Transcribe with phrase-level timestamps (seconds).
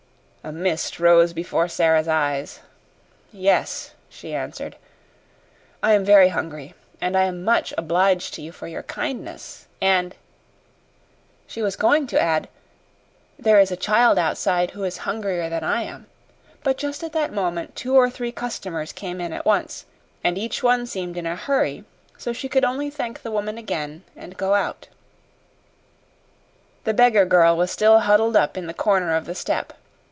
[0.43, 2.61] A mist rose before Sara's eyes.
[3.31, 4.75] "Yes," she answered.
[5.83, 10.15] "I am very hungry, and I am much obliged to you for your kindness; and"
[11.45, 12.49] she was going to add
[13.37, 16.07] "there is a child outside who is hungrier than I am."
[16.63, 19.85] But just at that moment two or three customers came in at once,
[20.23, 21.83] and each one seemed in a hurry,
[22.17, 24.87] so she could only thank the woman again and go out.
[26.83, 29.73] The beggar girl was still huddled up in the corner of the step.